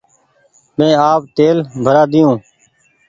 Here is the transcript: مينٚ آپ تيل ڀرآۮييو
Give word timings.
مينٚ 0.77 0.99
آپ 1.11 1.21
تيل 1.37 1.57
ڀرآۮييو 1.83 2.31